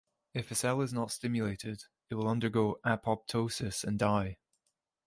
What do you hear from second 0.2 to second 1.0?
If a cell is